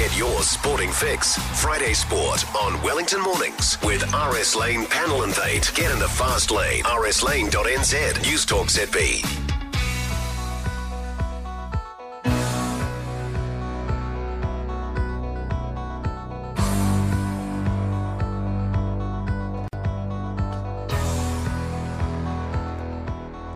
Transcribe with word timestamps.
Get 0.00 0.16
your 0.16 0.40
sporting 0.40 0.90
fix. 0.90 1.36
Friday 1.60 1.92
Sport 1.92 2.46
on 2.56 2.82
Wellington 2.82 3.20
Mornings 3.20 3.76
with 3.82 4.02
RS 4.14 4.56
Lane 4.56 4.86
Panel 4.86 5.24
and 5.24 5.30
Invade. 5.30 5.68
Get 5.74 5.92
in 5.92 5.98
the 5.98 6.08
fast 6.08 6.50
lane. 6.50 6.84
rslane.nz. 6.84 8.22
News 8.22 8.46
Talk 8.46 8.68
ZB. 8.68 9.22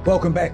Welcome 0.04 0.34
back. 0.34 0.52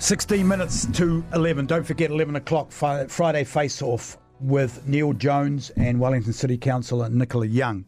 16 0.00 0.46
minutes 0.46 0.84
to 0.92 1.24
11. 1.32 1.64
Don't 1.64 1.86
forget 1.86 2.10
11 2.10 2.36
o'clock 2.36 2.70
Friday 2.70 3.44
face 3.44 3.80
off 3.80 4.18
with 4.40 4.86
Neil 4.86 5.12
Jones 5.12 5.70
and 5.70 6.00
Wellington 6.00 6.32
City 6.32 6.58
Councillor 6.58 7.08
Nicola 7.08 7.46
Young. 7.46 7.84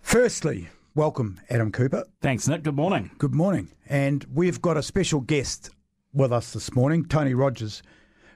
Firstly, 0.00 0.68
welcome, 0.94 1.40
Adam 1.50 1.72
Cooper. 1.72 2.04
Thanks, 2.20 2.46
Nick. 2.46 2.62
Good 2.62 2.76
morning. 2.76 3.10
Good 3.18 3.34
morning. 3.34 3.70
And 3.88 4.24
we've 4.32 4.60
got 4.60 4.76
a 4.76 4.82
special 4.82 5.20
guest 5.20 5.70
with 6.12 6.32
us 6.32 6.52
this 6.52 6.74
morning, 6.74 7.04
Tony 7.06 7.34
Rogers, 7.34 7.82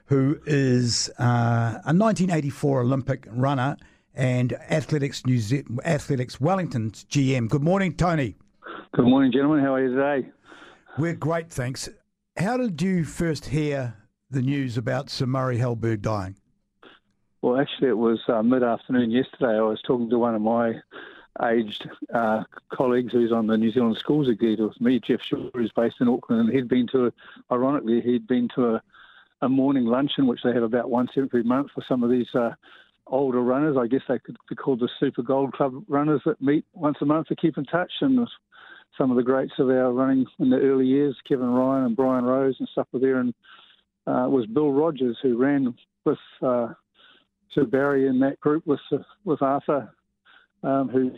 who 0.05 0.39
is 0.45 1.09
uh, 1.19 1.79
a 1.85 1.93
1984 1.93 2.81
Olympic 2.81 3.27
runner 3.29 3.77
and 4.15 4.53
Athletics 4.53 5.25
New 5.25 5.37
Ze- 5.37 5.63
Athletics 5.85 6.41
Wellington's 6.41 7.05
GM. 7.05 7.47
Good 7.47 7.63
morning, 7.63 7.95
Tony. 7.95 8.35
Good 8.93 9.05
morning, 9.05 9.31
gentlemen. 9.31 9.63
How 9.63 9.75
are 9.75 9.83
you 9.83 9.95
today? 9.95 10.29
We're 10.97 11.15
great, 11.15 11.49
thanks. 11.49 11.87
How 12.35 12.57
did 12.57 12.81
you 12.81 13.05
first 13.05 13.45
hear 13.45 13.95
the 14.29 14.41
news 14.41 14.77
about 14.77 15.09
Sir 15.09 15.25
Murray 15.25 15.57
Halberg 15.59 16.01
dying? 16.01 16.35
Well, 17.41 17.59
actually, 17.59 17.89
it 17.89 17.97
was 17.97 18.19
uh, 18.27 18.43
mid 18.43 18.63
afternoon 18.63 19.11
yesterday. 19.11 19.57
I 19.57 19.61
was 19.61 19.81
talking 19.81 20.09
to 20.09 20.19
one 20.19 20.35
of 20.35 20.41
my 20.41 20.75
aged 21.41 21.89
uh, 22.13 22.43
colleagues 22.69 23.13
who's 23.13 23.31
on 23.31 23.47
the 23.47 23.57
New 23.57 23.71
Zealand 23.71 23.95
Schools 23.97 24.27
Executive 24.27 24.69
with 24.69 24.81
me, 24.81 24.99
Jeff 24.99 25.21
Shaw, 25.21 25.49
who's 25.53 25.71
based 25.71 25.97
in 26.01 26.09
Auckland, 26.09 26.49
and 26.49 26.53
he'd 26.53 26.67
been 26.67 26.87
to, 26.87 27.07
a, 27.07 27.13
ironically, 27.49 28.01
he'd 28.01 28.27
been 28.27 28.49
to 28.55 28.75
a, 28.75 28.83
a 29.41 29.47
morning 29.47 29.85
luncheon, 29.85 30.27
which 30.27 30.41
they 30.43 30.53
have 30.53 30.63
about 30.63 30.89
once 30.89 31.11
every 31.15 31.43
month 31.43 31.71
for 31.73 31.81
some 31.87 32.03
of 32.03 32.09
these 32.09 32.27
uh, 32.35 32.51
older 33.07 33.41
runners. 33.41 33.77
I 33.77 33.87
guess 33.87 34.01
they 34.09 34.19
could 34.19 34.35
be 34.49 34.55
called 34.55 34.81
the 34.81 34.89
Super 34.99 35.21
Gold 35.21 35.53
Club 35.53 35.81
runners 35.87 36.21
that 36.25 36.41
meet 36.41 36.65
once 36.73 36.97
a 36.99 37.05
month 37.05 37.27
to 37.27 37.37
keep 37.37 37.57
in 37.57 37.63
touch. 37.63 37.91
And 38.01 38.27
some 38.97 39.11
of 39.11 39.15
the 39.17 39.23
greats 39.23 39.53
of 39.59 39.69
our 39.69 39.93
running 39.93 40.25
in 40.39 40.49
the 40.49 40.59
early 40.59 40.87
years, 40.87 41.15
Kevin 41.25 41.51
Ryan 41.51 41.85
and 41.85 41.95
Brian 41.95 42.25
Rose 42.25 42.57
and 42.59 42.67
stuff 42.67 42.87
were 42.91 42.99
there, 42.99 43.19
and 43.19 43.33
uh, 44.07 44.27
was 44.29 44.45
Bill 44.45 44.73
Rogers 44.73 45.17
who 45.21 45.37
ran 45.37 45.73
with 46.03 46.17
uh, 46.41 46.73
Sir 47.53 47.65
Barry 47.65 48.07
in 48.07 48.19
that 48.19 48.39
group 48.39 48.65
with 48.65 48.79
with 49.25 49.41
Arthur, 49.41 49.93
um, 50.63 50.89
who 50.89 51.11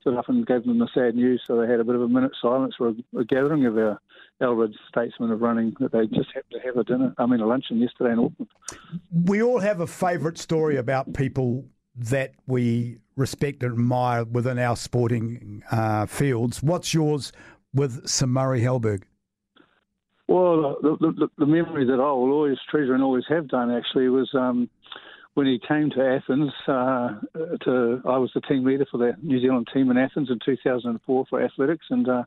stood 0.00 0.16
up 0.16 0.28
and 0.28 0.46
gave 0.46 0.64
them 0.64 0.78
the 0.78 0.88
sad 0.94 1.14
news. 1.14 1.42
So 1.46 1.60
they 1.60 1.70
had 1.70 1.80
a 1.80 1.84
bit 1.84 1.94
of 1.94 2.02
a 2.02 2.08
minute 2.08 2.32
silence 2.40 2.74
for 2.76 2.88
a, 2.88 3.18
a 3.18 3.24
gathering 3.24 3.66
of 3.66 3.76
our 3.78 4.00
elder 4.40 4.68
statesmen 4.88 5.30
of 5.30 5.40
running 5.40 5.74
that 5.80 5.92
they 5.92 6.06
just 6.06 6.28
happened 6.34 6.52
to 6.52 6.60
have 6.60 6.76
a 6.76 6.84
dinner, 6.84 7.14
I 7.18 7.26
mean 7.26 7.40
a 7.40 7.46
luncheon 7.46 7.78
yesterday 7.78 8.12
in 8.12 8.18
Auckland. 8.18 8.48
We 9.12 9.42
all 9.42 9.60
have 9.60 9.80
a 9.80 9.86
favourite 9.86 10.38
story 10.38 10.76
about 10.76 11.12
people 11.12 11.64
that 11.96 12.32
we 12.46 12.98
respect 13.16 13.62
and 13.62 13.72
admire 13.72 14.24
within 14.24 14.58
our 14.58 14.76
sporting 14.76 15.62
uh, 15.70 16.06
fields. 16.06 16.62
What's 16.62 16.94
yours 16.94 17.32
with 17.74 18.08
Sir 18.08 18.26
Murray 18.26 18.62
Halberg? 18.62 19.02
Well, 20.26 20.76
the, 20.80 20.96
the, 21.00 21.28
the, 21.38 21.46
memory 21.46 21.84
that 21.86 21.94
I 21.94 22.12
will 22.12 22.30
always 22.30 22.56
treasure 22.70 22.94
and 22.94 23.02
always 23.02 23.24
have 23.28 23.48
done 23.48 23.72
actually 23.72 24.08
was 24.08 24.30
um, 24.32 24.70
when 25.40 25.46
he 25.46 25.58
came 25.66 25.88
to 25.88 26.06
Athens. 26.06 26.52
Uh, 26.68 27.14
to 27.64 28.02
I 28.04 28.18
was 28.18 28.30
the 28.34 28.42
team 28.42 28.62
leader 28.62 28.84
for 28.90 28.98
the 28.98 29.14
New 29.22 29.40
Zealand 29.40 29.68
team 29.72 29.90
in 29.90 29.96
Athens 29.96 30.28
in 30.30 30.38
2004 30.44 31.24
for 31.30 31.42
athletics, 31.42 31.86
and 31.88 32.06
uh, 32.06 32.24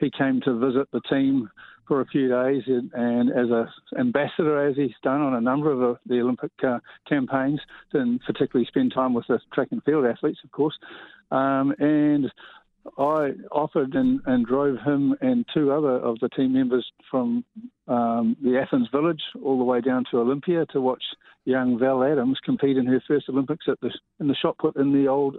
he 0.00 0.10
came 0.10 0.40
to 0.40 0.58
visit 0.58 0.88
the 0.90 1.02
team 1.02 1.50
for 1.86 2.00
a 2.00 2.06
few 2.06 2.30
days, 2.30 2.62
and, 2.66 2.90
and 2.94 3.28
as 3.28 3.50
an 3.50 3.68
ambassador, 4.00 4.66
as 4.66 4.74
he's 4.74 4.94
done 5.02 5.20
on 5.20 5.34
a 5.34 5.40
number 5.40 5.70
of 5.70 5.98
the 6.06 6.18
Olympic 6.18 6.50
uh, 6.66 6.78
campaigns, 7.06 7.60
and 7.92 8.22
particularly 8.26 8.66
spend 8.66 8.94
time 8.94 9.12
with 9.12 9.26
the 9.26 9.38
track 9.52 9.68
and 9.70 9.84
field 9.84 10.06
athletes, 10.06 10.40
of 10.42 10.50
course. 10.50 10.78
Um, 11.30 11.74
and 11.78 12.32
I 12.98 13.30
offered 13.52 13.94
and, 13.94 14.20
and 14.26 14.46
drove 14.46 14.78
him 14.84 15.14
and 15.20 15.44
two 15.52 15.72
other 15.72 15.96
of 15.96 16.18
the 16.20 16.28
team 16.28 16.52
members 16.52 16.86
from 17.10 17.44
um, 17.88 18.36
the 18.42 18.58
Athens 18.58 18.88
village 18.90 19.22
all 19.42 19.58
the 19.58 19.64
way 19.64 19.80
down 19.80 20.04
to 20.10 20.18
Olympia 20.18 20.66
to 20.66 20.80
watch 20.80 21.02
young 21.44 21.78
Val 21.78 22.02
Adams 22.02 22.38
compete 22.44 22.76
in 22.76 22.86
her 22.86 23.00
first 23.06 23.28
Olympics 23.28 23.66
at 23.68 23.80
the 23.80 23.90
in 24.18 24.28
the 24.28 24.34
shot 24.34 24.58
put 24.58 24.76
in 24.76 24.92
the 24.92 25.08
old 25.08 25.36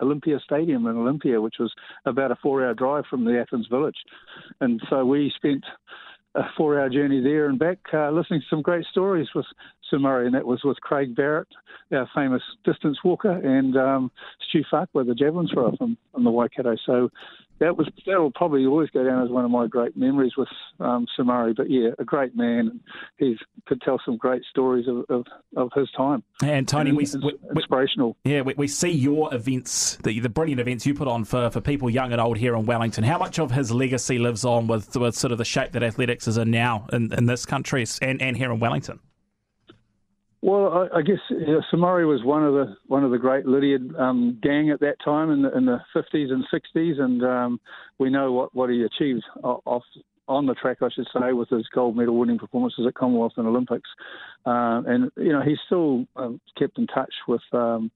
Olympia 0.00 0.38
Stadium 0.44 0.86
in 0.86 0.96
Olympia, 0.96 1.40
which 1.40 1.56
was 1.60 1.72
about 2.06 2.32
a 2.32 2.36
four-hour 2.42 2.74
drive 2.74 3.04
from 3.08 3.24
the 3.24 3.38
Athens 3.38 3.66
village. 3.68 3.98
And 4.60 4.80
so 4.88 5.04
we 5.04 5.32
spent 5.36 5.64
a 6.34 6.42
four-hour 6.56 6.88
journey 6.88 7.20
there 7.20 7.48
and 7.48 7.58
back, 7.58 7.78
uh, 7.92 8.10
listening 8.10 8.40
to 8.40 8.46
some 8.48 8.62
great 8.62 8.86
stories 8.86 9.28
with 9.34 9.44
Sir 9.90 9.98
Murray, 9.98 10.26
and 10.26 10.34
that 10.34 10.46
was 10.46 10.60
with 10.64 10.80
Craig 10.80 11.14
Barrett, 11.14 11.48
our 11.92 12.08
famous 12.14 12.42
distance 12.64 12.98
walker, 13.04 13.30
and 13.30 13.76
um, 13.76 14.10
Stu 14.48 14.62
Farquhar, 14.70 15.04
the 15.04 15.14
javelin 15.14 15.48
thrower 15.52 15.72
from, 15.76 15.98
from 16.12 16.24
the 16.24 16.30
Waikato. 16.30 16.76
So 16.86 17.10
that 17.62 17.76
was 17.76 17.88
that 18.06 18.18
will 18.18 18.32
probably 18.32 18.66
always 18.66 18.90
go 18.90 19.04
down 19.04 19.22
as 19.22 19.30
one 19.30 19.44
of 19.44 19.50
my 19.50 19.68
great 19.68 19.96
memories 19.96 20.32
with 20.36 20.48
um, 20.80 21.06
Murray. 21.20 21.54
But 21.56 21.70
yeah, 21.70 21.90
a 22.00 22.04
great 22.04 22.36
man. 22.36 22.80
He 23.18 23.38
could 23.66 23.80
tell 23.82 24.00
some 24.04 24.16
great 24.16 24.42
stories 24.50 24.88
of, 24.88 25.04
of, 25.08 25.26
of 25.56 25.70
his 25.74 25.88
time. 25.96 26.24
And 26.42 26.66
Tony, 26.66 26.90
and 26.90 26.96
we, 26.96 27.06
we, 27.22 27.38
inspirational. 27.54 28.16
Yeah, 28.24 28.40
we, 28.40 28.54
we, 28.54 28.66
see 28.66 28.90
your 28.90 29.32
events, 29.32 29.96
the, 30.02 30.18
the 30.18 30.28
brilliant 30.28 30.60
events 30.60 30.84
you 30.86 30.94
put 30.94 31.06
on 31.06 31.24
for, 31.24 31.50
for 31.50 31.60
people 31.60 31.88
young 31.88 32.10
and 32.10 32.20
old 32.20 32.36
here 32.36 32.56
in 32.56 32.66
Wellington. 32.66 33.04
How 33.04 33.18
much 33.18 33.38
of 33.38 33.52
his 33.52 33.70
legacy 33.70 34.18
lives 34.18 34.44
on 34.44 34.66
with, 34.66 34.96
with 34.96 35.14
sort 35.14 35.30
of 35.30 35.38
the 35.38 35.44
shape 35.44 35.70
that 35.72 35.84
athletics 35.84 36.26
is 36.26 36.36
in 36.36 36.50
now 36.50 36.86
in, 36.92 37.12
in 37.14 37.26
this 37.26 37.46
country 37.46 37.86
and, 38.00 38.20
and 38.20 38.36
here 38.36 38.50
in 38.50 38.58
Wellington? 38.58 38.98
Well, 40.42 40.88
I, 40.92 40.98
I 40.98 41.02
guess 41.02 41.18
know, 41.30 41.62
Sir 41.70 42.06
was 42.06 42.24
one 42.24 42.44
of 42.44 42.52
the 42.52 42.76
one 42.88 43.04
of 43.04 43.12
the 43.12 43.18
great 43.18 43.46
Lydiard 43.46 43.94
um, 43.96 44.40
gang 44.42 44.70
at 44.70 44.80
that 44.80 44.96
time 45.04 45.30
in 45.30 45.42
the 45.42 45.56
in 45.56 45.66
the 45.66 45.78
50s 45.94 46.32
and 46.32 46.44
60s, 46.52 47.00
and 47.00 47.24
um, 47.24 47.60
we 47.98 48.10
know 48.10 48.32
what, 48.32 48.52
what 48.52 48.68
he 48.68 48.82
achieved 48.82 49.22
off 49.44 49.84
on 50.26 50.46
the 50.46 50.54
track, 50.54 50.78
I 50.82 50.88
should 50.92 51.06
say, 51.16 51.32
with 51.32 51.48
his 51.48 51.66
gold 51.72 51.96
medal 51.96 52.18
winning 52.18 52.38
performances 52.38 52.84
at 52.88 52.94
Commonwealth 52.94 53.34
and 53.36 53.46
Olympics. 53.46 53.88
Uh, 54.44 54.82
and 54.84 55.12
you 55.16 55.32
know, 55.32 55.42
he's 55.42 55.58
still 55.66 56.06
um, 56.16 56.40
kept 56.58 56.76
in 56.76 56.88
touch 56.88 57.14
with 57.28 57.42
um, 57.52 57.92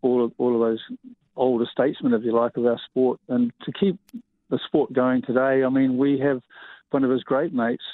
all 0.00 0.24
of 0.24 0.32
all 0.38 0.54
of 0.54 0.60
those 0.60 0.80
older 1.36 1.66
statesmen, 1.70 2.14
if 2.14 2.22
you 2.24 2.34
like, 2.34 2.56
of 2.56 2.64
our 2.64 2.80
sport, 2.88 3.20
and 3.28 3.52
to 3.64 3.72
keep 3.72 4.00
the 4.48 4.58
sport 4.66 4.94
going 4.94 5.20
today. 5.20 5.62
I 5.62 5.68
mean, 5.68 5.98
we 5.98 6.18
have 6.20 6.40
one 6.90 7.04
of 7.04 7.10
his 7.10 7.22
great 7.22 7.52
mates. 7.52 7.84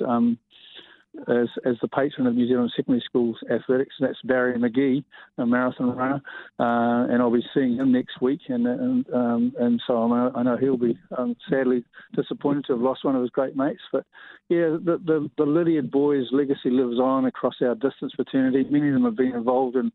As, 1.28 1.48
as 1.66 1.76
the 1.82 1.88
patron 1.88 2.26
of 2.26 2.34
New 2.34 2.48
Zealand 2.48 2.72
secondary 2.74 3.02
schools 3.04 3.36
athletics. 3.50 3.94
and 4.00 4.08
That's 4.08 4.18
Barry 4.24 4.58
Magee, 4.58 5.04
a 5.36 5.44
marathon 5.44 5.94
runner, 5.94 6.22
uh, 6.58 7.12
and 7.12 7.20
I'll 7.20 7.30
be 7.30 7.44
seeing 7.52 7.76
him 7.76 7.92
next 7.92 8.22
week. 8.22 8.40
And 8.48 8.66
and, 8.66 9.06
um, 9.12 9.52
and 9.60 9.80
so 9.86 10.02
I 10.02 10.08
know, 10.08 10.32
I 10.34 10.42
know 10.42 10.56
he'll 10.56 10.78
be 10.78 10.98
um, 11.18 11.36
sadly 11.50 11.84
disappointed 12.16 12.64
to 12.66 12.72
have 12.72 12.80
lost 12.80 13.04
one 13.04 13.14
of 13.14 13.20
his 13.20 13.30
great 13.30 13.54
mates. 13.54 13.82
But 13.92 14.06
yeah, 14.48 14.78
the, 14.82 14.98
the, 15.04 15.30
the 15.36 15.44
Lydiard 15.44 15.90
boys' 15.90 16.28
legacy 16.32 16.70
lives 16.70 16.98
on 16.98 17.26
across 17.26 17.56
our 17.60 17.74
distance 17.74 18.12
fraternity. 18.16 18.64
Many 18.70 18.88
of 18.88 18.94
them 18.94 19.04
have 19.04 19.16
been 19.16 19.34
involved 19.34 19.76
in 19.76 19.92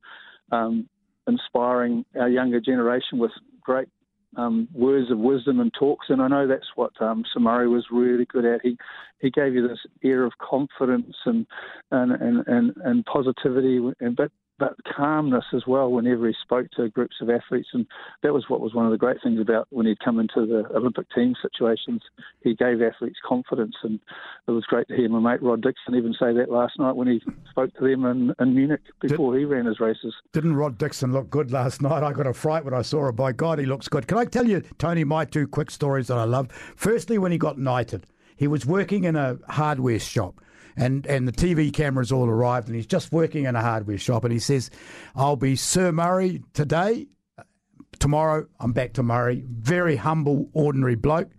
um, 0.51 0.87
inspiring 1.27 2.05
our 2.19 2.29
younger 2.29 2.61
generation 2.61 3.17
with 3.17 3.31
great 3.61 3.89
um, 4.35 4.67
words 4.73 5.11
of 5.11 5.17
wisdom 5.17 5.59
and 5.59 5.71
talks, 5.73 6.07
and 6.09 6.21
I 6.21 6.27
know 6.27 6.47
that's 6.47 6.67
what 6.75 6.91
um, 7.01 7.23
Murray 7.37 7.67
was 7.67 7.85
really 7.91 8.25
good 8.25 8.45
at. 8.45 8.61
He 8.61 8.77
he 9.19 9.31
gave 9.31 9.53
you 9.53 9.67
this 9.67 9.79
air 10.03 10.25
of 10.25 10.33
confidence 10.37 11.15
and 11.25 11.47
and 11.91 12.11
and 12.11 12.47
and, 12.47 12.73
and 12.83 13.05
positivity, 13.05 13.79
and 13.99 14.15
but 14.15 14.31
but 14.59 14.75
calmness 14.95 15.45
as 15.53 15.63
well 15.67 15.91
whenever 15.91 16.27
he 16.27 16.33
spoke 16.41 16.67
to 16.71 16.89
groups 16.89 17.15
of 17.21 17.29
athletes. 17.29 17.69
And 17.73 17.85
that 18.23 18.33
was 18.33 18.45
what 18.47 18.61
was 18.61 18.73
one 18.73 18.85
of 18.85 18.91
the 18.91 18.97
great 18.97 19.17
things 19.21 19.39
about 19.39 19.67
when 19.69 19.85
he'd 19.85 19.99
come 19.99 20.19
into 20.19 20.45
the 20.45 20.65
Olympic 20.75 21.07
team 21.11 21.35
situations. 21.41 22.01
He 22.41 22.55
gave 22.55 22.81
athletes 22.81 23.19
confidence, 23.27 23.75
and 23.83 23.99
it 24.47 24.51
was 24.51 24.65
great 24.65 24.87
to 24.87 24.95
hear 24.95 25.09
my 25.09 25.19
mate 25.19 25.43
Rod 25.43 25.61
Dixon 25.61 25.95
even 25.95 26.13
say 26.13 26.33
that 26.33 26.49
last 26.49 26.79
night 26.79 26.95
when 26.95 27.07
he 27.07 27.21
spoke 27.49 27.73
to 27.75 27.83
them 27.83 28.05
in, 28.05 28.33
in 28.39 28.55
Munich 28.55 28.81
before 28.99 29.33
Did, 29.33 29.39
he 29.39 29.45
ran 29.45 29.65
his 29.65 29.79
races. 29.79 30.13
Didn't 30.33 30.55
Rod 30.55 30.77
Dixon 30.77 31.13
look 31.13 31.29
good 31.29 31.51
last 31.51 31.81
night? 31.81 32.03
I 32.03 32.11
got 32.13 32.27
a 32.27 32.33
fright 32.33 32.65
when 32.65 32.73
I 32.73 32.81
saw 32.81 33.09
him. 33.09 33.15
By 33.15 33.31
God, 33.31 33.59
he 33.59 33.65
looks 33.65 33.87
good. 33.87 34.07
Can 34.07 34.17
I 34.17 34.25
tell 34.25 34.47
you, 34.47 34.61
Tony, 34.77 35.03
my 35.03 35.25
two 35.25 35.47
quick 35.47 35.71
stories 35.71 36.07
that 36.07 36.17
I 36.17 36.23
love? 36.23 36.51
Firstly, 36.75 37.17
when 37.17 37.31
he 37.31 37.37
got 37.37 37.57
knighted, 37.57 38.05
he 38.35 38.47
was 38.47 38.65
working 38.65 39.03
in 39.03 39.15
a 39.15 39.37
hardware 39.49 39.99
shop 39.99 40.39
and 40.77 41.05
and 41.07 41.27
the 41.27 41.31
TV 41.33 41.73
cameras 41.73 42.11
all 42.11 42.29
arrived, 42.29 42.67
and 42.67 42.75
he's 42.75 42.87
just 42.87 43.11
working 43.11 43.45
in 43.45 43.55
a 43.55 43.61
hardware 43.61 43.97
shop, 43.97 44.23
and 44.23 44.31
he 44.31 44.39
says, 44.39 44.69
"I'll 45.15 45.35
be 45.35 45.55
Sir 45.55 45.91
Murray 45.91 46.43
today." 46.53 47.07
Tomorrow, 47.99 48.47
I'm 48.59 48.73
back 48.73 48.93
to 48.93 49.03
Murray. 49.03 49.43
Very 49.47 49.95
humble, 49.95 50.49
ordinary 50.53 50.95
bloke. 50.95 51.31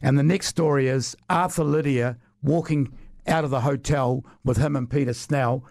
And 0.00 0.16
the 0.16 0.22
next 0.22 0.46
story 0.46 0.88
is 0.88 1.16
Arthur 1.28 1.64
Lydiard 1.64 2.16
walking 2.42 2.92
out 3.26 3.44
of 3.44 3.50
the 3.50 3.62
hotel 3.62 4.24
with 4.44 4.56
him 4.56 4.76
and 4.76 4.88
Peter 4.88 5.12
Snell. 5.12 5.64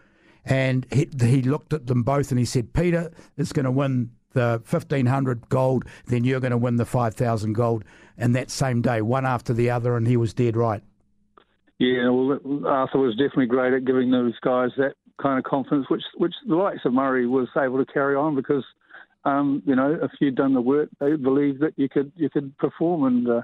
And 0.44 0.86
he, 0.92 1.10
he 1.20 1.42
looked 1.42 1.74
at 1.74 1.88
them 1.88 2.04
both 2.04 2.32
and 2.32 2.40
he 2.40 2.46
said, 2.46 2.74
Peter 2.74 3.12
is 3.38 3.54
going 3.54 3.66
to 3.66 3.72
win 3.72 4.12
the 4.34 4.62
1500 4.70 5.50
gold, 5.50 5.86
then 6.08 6.24
you're 6.24 6.42
going 6.42 6.52
to 6.52 6.58
win 6.58 6.76
the 6.76 6.86
5000 6.86 7.54
gold. 7.54 7.84
And 8.18 8.36
that 8.36 8.52
same 8.52 8.82
day, 8.82 9.02
one 9.02 9.26
after 9.26 9.54
the 9.54 9.70
other, 9.70 9.96
and 9.96 10.08
he 10.08 10.18
was 10.18 10.34
dead 10.34 10.56
right. 10.56 10.84
Yeah, 11.80 12.10
well, 12.10 12.40
Arthur 12.66 13.00
was 13.00 13.16
definitely 13.16 13.48
great 13.48 13.74
at 13.74 13.86
giving 13.86 14.12
those 14.12 14.34
guys 14.42 14.70
that 14.78 14.96
kind 15.22 15.38
of 15.38 15.44
confidence, 15.44 15.88
which 15.90 16.04
which 16.18 16.34
the 16.48 16.56
likes 16.56 16.82
of 16.86 16.94
Murray 16.94 17.28
was 17.28 17.48
able 17.58 17.84
to 17.84 17.92
carry 17.92 18.16
on 18.16 18.36
because, 18.36 18.64
um, 19.26 19.62
you 19.66 19.76
know, 19.76 19.98
if 20.02 20.12
you'd 20.22 20.36
done 20.36 20.54
the 20.54 20.62
work, 20.62 20.90
they 21.00 21.16
believed 21.16 21.62
that 21.62 21.74
you 21.76 21.90
could 21.90 22.12
you 22.16 22.30
could 22.30 22.58
perform. 22.58 23.04
And 23.04 23.28
uh, 23.28 23.42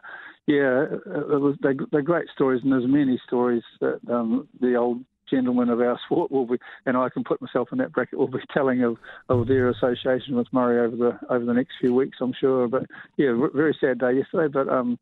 yeah, 0.48 0.84
it 0.84 1.42
was 1.42 1.56
they, 1.62 1.74
they're 1.92 2.02
great 2.02 2.28
stories, 2.34 2.62
and 2.64 2.72
there's 2.72 2.88
many 2.88 3.20
stories 3.28 3.64
that 3.82 4.00
um, 4.10 4.48
the 4.62 4.76
old 4.76 5.04
gentlemen 5.30 5.70
of 5.70 5.80
our 5.80 6.00
sport 6.06 6.32
will 6.32 6.46
be, 6.46 6.58
and 6.86 6.98
I 6.98 7.10
can 7.10 7.24
put 7.24 7.42
myself 7.42 7.70
in 7.72 7.78
that 7.80 7.94
bracket, 7.94 8.20
will 8.20 8.28
be 8.28 8.40
telling 8.54 8.84
of, 8.84 8.98
of 9.30 9.48
their 9.48 9.70
association 9.70 10.36
with 10.36 10.48
Murray 10.52 10.86
over 10.86 10.96
the 10.96 11.34
over 11.34 11.44
the 11.44 11.54
next 11.54 11.74
few 11.80 11.94
weeks, 11.94 12.18
I'm 12.22 12.34
sure. 12.40 12.68
But 12.68 12.84
yeah, 13.18 13.34
very 13.54 13.76
sad 13.80 14.00
day 14.00 14.14
yesterday, 14.14 14.52
but 14.54 14.70
um, 14.70 15.00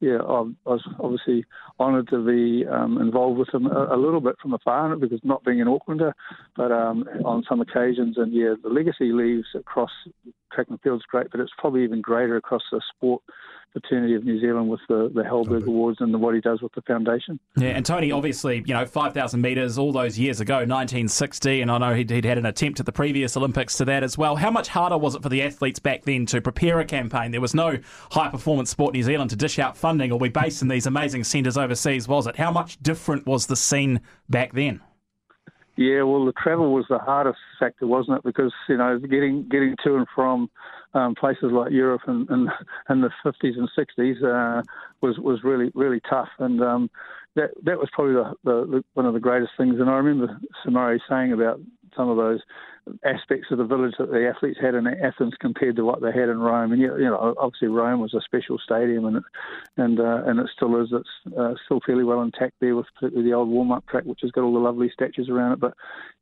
yeah, 0.00 0.16
I 0.16 0.48
was 0.64 0.82
obviously 0.98 1.44
honoured 1.78 2.08
to 2.08 2.24
be 2.24 2.66
um, 2.66 2.98
involved 3.00 3.38
with 3.38 3.52
him 3.52 3.66
a, 3.66 3.94
a, 3.94 3.98
little 3.98 4.20
bit 4.20 4.36
from 4.40 4.54
afar 4.54 4.96
because 4.96 5.20
not 5.22 5.44
being 5.44 5.60
an 5.60 5.68
Aucklander, 5.68 6.12
but 6.56 6.72
um, 6.72 7.04
on 7.24 7.44
some 7.46 7.60
occasions, 7.60 8.16
and 8.16 8.32
yeah, 8.32 8.54
the 8.62 8.70
legacy 8.70 9.12
leaves 9.12 9.46
across 9.54 9.90
track 10.52 10.68
and 10.70 10.80
field 10.80 11.00
is 11.00 11.06
great, 11.10 11.30
but 11.30 11.40
it's 11.40 11.52
probably 11.58 11.84
even 11.84 12.00
greater 12.00 12.36
across 12.36 12.62
the 12.72 12.80
sport 12.96 13.22
fraternity 13.72 14.14
of 14.14 14.24
New 14.24 14.40
Zealand 14.40 14.68
with 14.68 14.80
the, 14.88 15.10
the 15.14 15.22
Halberg 15.22 15.66
Awards 15.66 15.98
and 16.00 16.12
the, 16.12 16.18
what 16.18 16.34
he 16.34 16.40
does 16.40 16.60
with 16.60 16.72
the 16.74 16.82
foundation. 16.82 17.38
Yeah, 17.56 17.68
and 17.68 17.84
Tony, 17.84 18.10
obviously, 18.12 18.62
you 18.66 18.74
know, 18.74 18.84
5,000 18.84 19.40
metres 19.40 19.78
all 19.78 19.92
those 19.92 20.18
years 20.18 20.40
ago, 20.40 20.56
1960, 20.56 21.60
and 21.60 21.70
I 21.70 21.78
know 21.78 21.94
he'd, 21.94 22.10
he'd, 22.10 22.24
had 22.24 22.38
an 22.38 22.46
attempt 22.46 22.80
at 22.80 22.86
the 22.86 22.92
previous 22.92 23.36
Olympics 23.36 23.76
to 23.78 23.84
that 23.86 24.02
as 24.02 24.18
well. 24.18 24.36
How 24.36 24.50
much 24.50 24.68
harder 24.68 24.98
was 24.98 25.14
it 25.14 25.22
for 25.22 25.28
the 25.28 25.42
athletes 25.42 25.78
back 25.78 26.04
then 26.04 26.26
to 26.26 26.40
prepare 26.40 26.80
a 26.80 26.84
campaign? 26.84 27.30
There 27.30 27.40
was 27.40 27.54
no 27.54 27.78
high 28.12 28.28
performance 28.28 28.70
sport 28.70 28.94
New 28.94 29.02
Zealand 29.02 29.30
to 29.30 29.36
dish 29.36 29.58
out 29.58 29.76
funding 29.76 30.12
or 30.12 30.18
be 30.18 30.28
based 30.28 30.62
in 30.62 30.68
these 30.68 30.86
amazing 30.86 31.24
centres 31.24 31.56
overseas, 31.56 32.08
was 32.08 32.26
it? 32.26 32.36
How 32.36 32.50
much 32.50 32.80
different 32.82 33.26
was 33.26 33.46
the 33.46 33.56
scene 33.56 34.00
back 34.28 34.52
then? 34.52 34.80
Yeah, 35.76 36.02
well, 36.02 36.26
the 36.26 36.32
travel 36.32 36.74
was 36.74 36.84
the 36.90 36.98
hardest 36.98 37.38
factor, 37.58 37.86
wasn't 37.86 38.18
it? 38.18 38.24
Because 38.24 38.52
you 38.68 38.76
know, 38.76 38.98
getting 38.98 39.48
getting 39.48 39.76
to 39.84 39.96
and 39.96 40.06
from 40.14 40.50
um, 40.94 41.14
places 41.14 41.50
like 41.52 41.72
Europe 41.72 42.02
and 42.06 42.28
in, 42.30 42.48
in, 42.88 43.00
the 43.00 43.10
50s 43.24 43.56
and 43.56 43.68
60s 43.78 44.22
uh, 44.22 44.62
was 45.00 45.18
was 45.18 45.44
really 45.44 45.70
really 45.74 46.00
tough, 46.08 46.28
and 46.38 46.62
um, 46.62 46.90
that 47.36 47.50
that 47.62 47.78
was 47.78 47.88
probably 47.92 48.14
the, 48.14 48.34
the, 48.44 48.66
the, 48.66 48.84
one 48.94 49.06
of 49.06 49.14
the 49.14 49.20
greatest 49.20 49.52
things. 49.56 49.78
And 49.78 49.88
I 49.88 49.94
remember 49.94 50.38
Sir 50.62 50.70
Murray 50.70 51.02
saying 51.08 51.32
about 51.32 51.60
some 52.00 52.08
of 52.08 52.16
those 52.16 52.40
aspects 53.04 53.48
of 53.50 53.58
the 53.58 53.64
village 53.64 53.94
that 53.98 54.10
the 54.10 54.26
athletes 54.34 54.58
had 54.60 54.74
in 54.74 54.86
Athens 54.86 55.34
compared 55.38 55.76
to 55.76 55.84
what 55.84 56.00
they 56.00 56.12
had 56.12 56.30
in 56.30 56.38
Rome. 56.38 56.72
And 56.72 56.80
you 56.80 56.88
know, 56.88 57.34
obviously 57.38 57.68
Rome 57.68 58.00
was 58.00 58.14
a 58.14 58.20
special 58.22 58.58
stadium, 58.64 59.04
and 59.04 59.22
and 59.76 60.00
uh, 60.00 60.22
and 60.26 60.40
it 60.40 60.48
still 60.56 60.80
is. 60.80 60.88
It's 60.92 61.36
uh, 61.38 61.54
still 61.66 61.80
fairly 61.84 62.04
well 62.04 62.22
intact 62.22 62.54
there, 62.60 62.74
with 62.74 62.86
particularly 62.94 63.28
the 63.28 63.36
old 63.36 63.48
warm-up 63.48 63.86
track, 63.86 64.04
which 64.04 64.20
has 64.22 64.30
got 64.30 64.42
all 64.42 64.54
the 64.54 64.58
lovely 64.58 64.90
statues 64.92 65.28
around 65.28 65.52
it. 65.52 65.60
But 65.60 65.74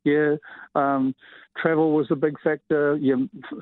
yeah, 0.03 0.35
um, 0.75 1.15
travel 1.57 1.93
was 1.93 2.07
a 2.11 2.15
big 2.15 2.35
factor. 2.43 2.99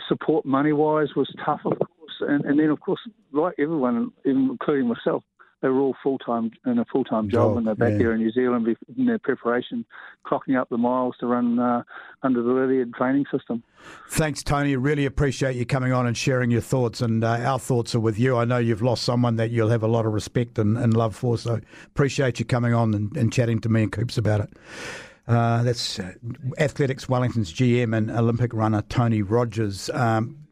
Support 0.10 0.46
money-wise 0.46 1.10
was 1.16 1.32
tough, 1.46 1.62
of 1.66 1.78
course, 1.78 2.18
and, 2.22 2.46
and 2.46 2.60
then 2.60 2.70
of 2.70 2.80
course, 2.80 3.02
like 3.32 3.56
everyone, 3.60 4.12
including 4.26 4.88
myself, 4.88 5.24
they 5.62 5.70
were 5.70 5.80
all 5.80 5.96
full 6.04 6.20
time 6.20 6.52
in 6.66 6.78
a 6.78 6.86
full 6.86 7.04
time 7.04 7.30
job, 7.30 7.52
job, 7.52 7.58
and 7.58 7.68
they're 7.68 7.76
back 7.76 7.94
yeah. 7.94 7.98
here 7.98 8.14
in 8.14 8.20
New 8.20 8.32
Zealand 8.32 8.68
in 8.96 9.06
their 9.06 9.18
preparation, 9.18 9.86
clocking 10.26 10.60
up 10.60 10.70
the 10.70 10.78
miles 10.78 11.16
to 11.20 11.26
run 11.26 11.58
uh, 11.58 11.84
under 12.22 12.44
the 12.44 12.50
Lydiard 12.50 12.94
training 12.94 13.26
system. 13.32 13.64
Thanks, 14.10 14.44
Tony. 14.44 14.76
Really 14.76 15.06
appreciate 15.06 15.56
you 15.56 15.66
coming 15.66 15.92
on 15.92 16.06
and 16.06 16.16
sharing 16.16 16.52
your 16.52 16.62
thoughts, 16.62 17.02
and 17.02 17.24
uh, 17.24 17.40
our 17.44 17.60
thoughts 17.60 17.96
are 17.96 18.00
with 18.00 18.20
you. 18.20 18.38
I 18.38 18.46
know 18.46 18.58
you've 18.58 18.84
lost 18.84 19.04
someone 19.04 19.38
that 19.38 19.50
you'll 19.50 19.70
have 19.70 19.84
a 19.84 19.88
lot 19.88 20.06
of 20.06 20.14
respect 20.14 20.60
and, 20.60 20.78
and 20.78 20.96
love 20.96 21.16
for, 21.16 21.38
so 21.38 21.60
appreciate 21.88 22.40
you 22.40 22.46
coming 22.46 22.74
on 22.74 22.94
and, 22.94 23.16
and 23.18 23.34
chatting 23.34 23.60
to 23.62 23.70
me 23.70 23.84
and 23.84 23.92
Coops 23.92 24.18
about 24.18 24.42
it. 24.42 24.50
Uh, 25.28 25.64
that's 25.64 26.00
uh, 26.00 26.14
Athletics 26.58 27.10
Wellington's 27.10 27.52
GM 27.52 27.96
and 27.96 28.10
Olympic 28.10 28.54
runner 28.54 28.84
Tony 28.84 29.22
Rogers. 29.22 29.90
Um, 29.90 30.47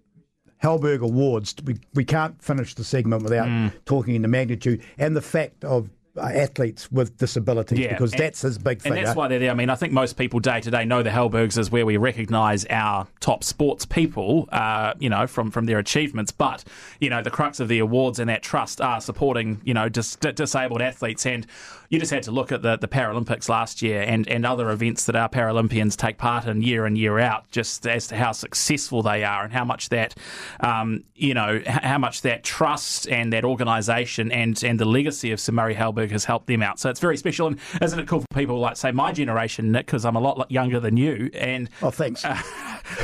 Halberg 0.66 1.02
Awards, 1.02 1.54
we, 1.64 1.78
we 1.94 2.04
can't 2.04 2.42
finish 2.42 2.74
the 2.74 2.84
segment 2.84 3.22
without 3.22 3.48
mm. 3.48 3.72
talking 3.86 4.16
in 4.16 4.24
the 4.24 4.28
magnitude 4.28 4.84
and 4.98 5.16
the 5.16 5.22
fact 5.22 5.64
of 5.64 5.92
athletes 6.18 6.92
with 6.92 7.18
disabilities 7.18 7.80
yeah, 7.80 7.94
because 7.94 8.14
and, 8.14 8.22
that's 8.22 8.42
his 8.42 8.58
big 8.58 8.82
thing. 8.82 8.94
And 8.94 9.06
that's 9.06 9.16
why 9.16 9.28
they're 9.28 9.40
there. 9.40 9.52
I 9.52 9.54
mean, 9.54 9.70
I 9.70 9.76
think 9.76 9.94
most 9.94 10.18
people 10.18 10.40
day 10.40 10.62
to 10.62 10.72
day 10.72 10.86
know 10.86 11.04
the 11.04 11.12
Halbergs 11.12 11.58
is 11.58 11.72
where 11.72 11.86
we 11.86 11.98
recognise 11.98 12.66
our 12.66 13.08
top 13.20 13.44
sports 13.44 13.86
people, 13.86 14.48
uh, 14.52 14.94
you 15.00 15.10
know, 15.10 15.28
from, 15.28 15.52
from 15.52 15.66
their 15.66 15.80
achievements. 15.80 16.32
But, 16.32 16.64
you 17.00 17.10
know, 17.10 17.22
the 17.22 17.32
crux 17.32 17.60
of 17.60 17.68
the 17.68 17.80
awards 17.80 18.20
and 18.20 18.30
that 18.30 18.44
trust 18.44 18.82
are 18.82 19.02
supporting, 19.02 19.62
you 19.64 19.74
know, 19.74 19.90
dis- 19.90 20.16
disabled 20.16 20.82
athletes. 20.82 21.26
And 21.26 21.46
you 21.90 22.00
just 22.00 22.12
had 22.12 22.24
to 22.24 22.32
look 22.32 22.52
at 22.52 22.62
the, 22.62 22.78
the 22.78 22.88
Paralympics 22.88 23.48
last 23.48 23.82
year 23.82 24.02
and, 24.02 24.28
and 24.28 24.46
other 24.46 24.72
events 24.72 25.06
that 25.06 25.16
our 25.16 25.30
Paralympians 25.30 25.96
take 25.96 26.18
part 26.18 26.46
in 26.46 26.62
year 26.62 26.86
in, 26.88 26.96
year 26.96 27.20
out, 27.20 27.50
just 27.52 27.86
as 27.86 28.08
to 28.08 28.16
how 28.16 28.32
successful 28.32 29.04
they 29.04 29.24
are 29.24 29.44
and 29.44 29.54
how 29.54 29.64
much 29.64 29.90
that, 29.90 30.16
um, 30.62 31.04
you 31.16 31.34
know, 31.34 31.62
how 31.66 31.98
much 31.98 32.22
that 32.22 32.44
trust 32.44 33.08
and 33.08 33.32
that 33.34 33.46
organisation 33.46 34.32
and, 34.32 34.64
and 34.64 34.80
the 34.80 34.86
legacy 34.86 35.32
of 35.32 35.40
Sir 35.40 35.52
Murray 35.52 35.76
Halberg 36.06 36.12
has 36.12 36.26
helped 36.26 36.48
them 36.48 36.62
out. 36.62 36.80
So 36.80 36.90
it's 36.90 37.00
very 37.00 37.18
special. 37.18 37.48
And 37.48 37.60
isn't 37.82 38.00
it 38.00 38.08
cool 38.08 38.22
for 38.22 38.28
people 38.34 38.60
like, 38.60 38.78
say, 38.78 38.92
my 38.92 39.12
generation, 39.12 39.72
Nick, 39.72 39.86
because 39.88 40.06
I'm 40.06 40.16
a 40.16 40.20
lot 40.20 40.50
younger 40.52 40.80
than 40.80 40.98
you. 40.98 41.30
And 41.34 41.70
Oh, 41.82 41.92
thanks. 41.92 42.24
Uh, 42.24 42.40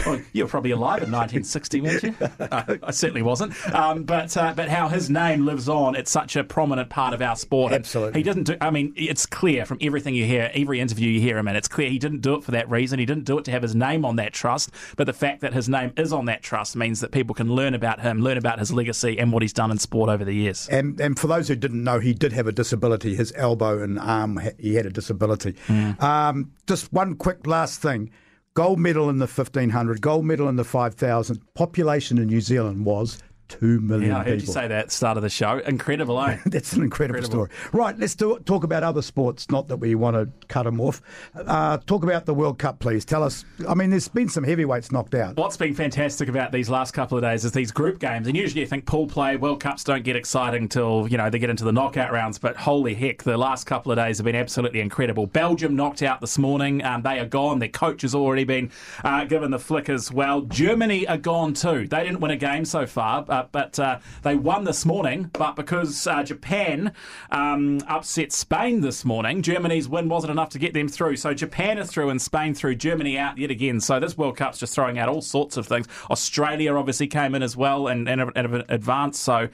well, 0.06 0.22
you 0.34 0.44
were 0.44 0.50
probably 0.50 0.72
alive 0.72 1.04
in 1.04 1.12
1960, 1.12 1.82
weren't 1.82 2.04
you? 2.04 2.16
Uh, 2.52 2.78
I 2.84 2.92
certainly 2.92 3.22
wasn't. 3.22 3.54
Um, 3.74 4.04
but 4.04 4.36
uh, 4.36 4.54
but 4.56 4.68
how 4.68 4.88
his 4.88 5.10
name 5.10 5.46
lives 5.46 5.70
on, 5.70 5.96
it's 5.96 6.12
such 6.12 6.36
a 6.36 6.44
prominent 6.44 6.90
part 6.90 7.14
of 7.14 7.22
our 7.22 7.36
sport. 7.36 7.72
Absolutely. 7.72 8.20
He 8.20 8.24
doesn't 8.24 8.44
do, 8.44 8.58
I 8.60 8.72
mean, 8.72 8.94
it's 8.96 9.26
clear 9.26 9.66
from 9.66 9.78
everything 9.80 10.16
you 10.16 10.26
hear, 10.26 10.50
every 10.54 10.80
interview 10.80 11.10
you 11.10 11.22
hear 11.22 11.38
him 11.38 11.48
in, 11.48 11.56
it's 11.56 11.68
clear 11.68 11.90
he 11.90 12.00
didn't 12.00 12.22
do 12.22 12.36
it 12.36 12.44
for 12.44 12.52
that 12.52 12.70
reason. 12.70 13.00
He 13.00 13.06
didn't 13.06 13.26
do 13.26 13.38
it 13.38 13.46
to 13.46 13.52
have 13.52 13.62
his 13.62 13.76
name 13.76 14.06
on 14.06 14.16
that 14.18 14.34
trust. 14.34 14.72
But 14.98 15.06
the 15.06 15.14
fact 15.14 15.42
that 15.42 15.54
his 15.54 15.70
name 15.70 15.94
is 15.98 16.12
on 16.12 16.26
that 16.26 16.42
trust 16.42 16.76
means 16.76 17.00
that 17.02 17.12
people 17.12 17.36
can 17.36 17.54
learn 17.54 17.74
about 17.74 18.02
him, 18.02 18.22
learn 18.22 18.38
about 18.38 18.60
his 18.60 18.72
legacy 18.74 19.18
and 19.20 19.32
what 19.32 19.42
he's 19.42 19.54
done 19.54 19.72
in 19.72 19.78
sport 19.78 20.10
over 20.10 20.26
the 20.26 20.34
years. 20.34 20.68
And, 20.70 21.00
and 21.00 21.18
for 21.18 21.28
those 21.28 21.48
who 21.48 21.56
didn't 21.56 21.84
know, 21.84 22.00
he 22.00 22.14
did 22.14 22.34
have 22.34 22.48
a 22.48 22.52
disability. 22.52 23.16
His 23.16 23.34
elbow 23.36 23.82
and 23.82 24.00
arm, 24.00 24.40
he 24.58 24.76
had 24.76 24.86
a 24.86 24.92
disability. 24.92 25.54
Mm. 25.68 26.02
Um, 26.02 26.52
just 26.68 26.92
one 26.92 27.16
quick 27.16 27.46
last 27.46 27.82
thing 27.82 28.12
gold 28.54 28.80
medal 28.80 29.10
in 29.10 29.18
the 29.18 29.28
1500, 29.28 30.02
gold 30.02 30.26
medal 30.26 30.50
in 30.50 30.56
the 30.56 30.64
5000. 30.64 31.42
Population 31.54 32.18
in 32.18 32.28
New 32.28 32.42
Zealand 32.42 32.86
was 32.86 33.20
two 33.52 33.82
million 33.82 34.12
yeah, 34.12 34.20
I 34.20 34.24
heard 34.24 34.40
people. 34.40 34.48
you 34.48 34.54
say 34.54 34.68
that 34.68 34.72
at 34.72 34.86
the 34.86 34.92
start 34.92 35.18
of 35.18 35.24
the 35.24 35.30
show. 35.30 35.58
Incredible, 35.60 36.20
eh? 36.22 36.38
That's 36.46 36.74
an 36.74 36.84
incredible, 36.84 37.18
incredible, 37.20 37.48
story. 37.48 37.72
Right, 37.74 37.98
let's 37.98 38.16
do, 38.16 38.40
talk 38.46 38.64
about 38.64 38.84
other 38.84 39.02
sports. 39.02 39.50
Not 39.50 39.68
that 39.68 39.78
we 39.78 39.96
want 39.96 40.16
to 40.16 40.30
cut 40.48 40.64
them 40.64 40.80
off. 40.80 41.02
Uh, 41.36 41.78
talk 41.80 42.04
about 42.04 42.26
the 42.26 42.34
World 42.34 42.60
Cup, 42.60 42.80
please. 42.80 43.04
Tell 43.04 43.24
us. 43.24 43.44
I 43.68 43.74
mean, 43.74 43.90
there's 43.90 44.08
been 44.08 44.30
some 44.30 44.44
heavyweights 44.44 44.92
knocked 44.92 45.16
out. 45.16 45.36
What's 45.36 45.58
been 45.58 45.74
fantastic 45.74 46.30
about 46.30 46.52
these 46.52 46.70
last 46.70 46.92
couple 46.94 47.18
of 47.18 47.24
days 47.24 47.44
is 47.44 47.52
these 47.52 47.72
group 47.72 48.00
games. 48.00 48.28
And 48.28 48.38
usually 48.38 48.62
you 48.62 48.68
think 48.68 48.86
pool 48.86 49.08
play, 49.08 49.36
World 49.36 49.60
Cups 49.60 49.84
don't 49.84 50.04
get 50.04 50.16
exciting 50.16 50.70
till 50.70 51.08
you 51.10 51.18
know 51.18 51.30
they 51.30 51.40
get 51.40 51.50
into 51.50 51.66
the 51.66 51.74
knockout 51.74 52.12
rounds. 52.12 52.40
But 52.40 52.56
holy 52.56 52.94
heck, 52.94 53.24
the 53.24 53.38
last 53.38 53.66
couple 53.66 53.92
of 53.92 53.98
days 53.98 54.18
have 54.18 54.26
been 54.26 54.36
absolutely 54.36 54.80
incredible. 54.80 55.28
Belgium 55.28 55.76
knocked 55.76 56.02
out 56.02 56.22
this 56.22 56.38
morning. 56.38 56.84
Um, 56.84 57.02
they 57.02 57.20
are 57.20 57.26
gone. 57.26 57.60
Their 57.60 57.70
coach 57.70 58.02
has 58.04 58.16
already 58.16 58.44
been 58.44 58.72
uh, 59.04 59.26
given 59.26 59.52
the 59.52 59.60
flick 59.60 59.90
as 59.90 60.12
well. 60.12 60.42
Germany 60.42 61.08
are 61.08 61.18
gone 61.18 61.54
too. 61.54 61.88
They 61.88 62.04
didn't 62.04 62.20
win 62.20 62.32
a 62.32 62.38
game 62.38 62.66
so 62.66 62.86
far, 62.86 63.26
uh, 63.28 63.41
but 63.52 63.80
uh, 63.80 64.00
they 64.24 64.36
won 64.36 64.64
this 64.64 64.86
morning, 64.86 65.30
but 65.34 65.56
because 65.56 66.06
uh, 66.08 66.24
Japan 66.24 66.94
um, 67.30 67.82
upset 67.88 68.32
Spain 68.32 68.82
this 68.82 69.06
morning, 69.06 69.42
Germany's 69.42 69.88
win 69.88 70.10
wasn't 70.10 70.32
enough 70.32 70.50
to 70.50 70.60
get 70.60 70.74
them 70.74 70.88
through. 70.88 71.16
So 71.16 71.34
Japan 71.34 71.78
is 71.78 71.90
through 71.90 72.10
and 72.10 72.22
Spain 72.22 72.54
through, 72.54 72.76
Germany 72.76 73.18
out 73.18 73.38
yet 73.38 73.52
again. 73.52 73.80
So 73.80 74.00
this 74.00 74.18
World 74.18 74.38
Cup's 74.38 74.60
just 74.60 74.76
throwing 74.76 75.00
out 75.00 75.10
all 75.10 75.22
sorts 75.22 75.58
of 75.58 75.68
things. 75.68 75.88
Australia 76.10 76.76
obviously 76.76 77.08
came 77.08 77.36
in 77.36 77.44
as 77.44 77.56
well 77.56 77.88
and, 77.88 78.08
and, 78.10 78.32
and 78.36 78.66
advanced. 78.70 79.22
So 79.22 79.50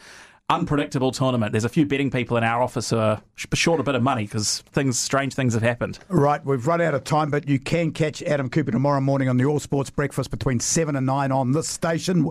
unpredictable 0.50 1.12
tournament. 1.12 1.52
There's 1.52 1.66
a 1.66 1.70
few 1.70 1.86
betting 1.86 2.10
people 2.10 2.38
in 2.38 2.44
our 2.44 2.62
office 2.62 2.90
who 2.90 2.98
are 2.98 3.22
short 3.36 3.82
a 3.82 3.84
bit 3.84 3.96
of 3.96 4.02
money 4.02 4.24
because 4.24 4.62
things, 4.72 4.98
strange 4.98 5.34
things 5.34 5.54
have 5.54 5.64
happened. 5.64 6.00
Right, 6.08 6.44
we've 6.46 6.66
run 6.66 6.80
out 6.80 6.94
of 6.94 7.04
time, 7.04 7.30
but 7.30 7.50
you 7.50 7.60
can 7.60 7.92
catch 7.92 8.24
Adam 8.24 8.50
Cooper 8.50 8.72
tomorrow 8.72 9.02
morning 9.02 9.28
on 9.28 9.36
the 9.36 9.44
All 9.46 9.60
Sports 9.60 9.90
Breakfast 9.90 10.32
between 10.32 10.62
seven 10.62 10.96
and 10.96 11.06
nine 11.06 11.34
on 11.34 11.52
this 11.52 11.68
station 11.68 12.30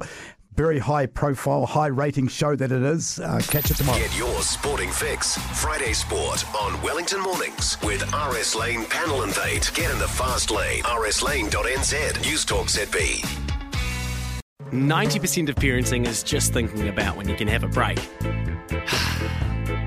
very 0.56 0.78
high 0.78 1.06
profile, 1.06 1.66
high 1.66 1.88
rating 1.88 2.28
show 2.28 2.56
that 2.56 2.72
it 2.72 2.82
is. 2.82 3.20
Uh, 3.20 3.40
catch 3.48 3.70
it 3.70 3.76
tomorrow. 3.76 3.98
Get 3.98 4.16
your 4.16 4.40
sporting 4.42 4.90
fix. 4.90 5.36
Friday 5.60 5.92
Sport 5.92 6.44
on 6.56 6.80
Wellington 6.82 7.20
Mornings 7.20 7.76
with 7.82 8.02
RS 8.12 8.54
Lane 8.54 8.84
Panel 8.86 9.22
Invade. 9.22 9.68
Get 9.74 9.90
in 9.90 9.98
the 9.98 10.08
fast 10.08 10.50
lane. 10.50 10.82
rslane.nz. 10.82 12.22
News 12.24 12.44
Talk 12.44 12.66
ZB. 12.66 13.24
90% 14.72 15.48
of 15.48 15.54
parenting 15.56 16.06
is 16.06 16.22
just 16.22 16.52
thinking 16.52 16.88
about 16.88 17.16
when 17.16 17.28
you 17.28 17.36
can 17.36 17.46
have 17.46 17.62
a 17.62 17.68
break. 17.68 17.98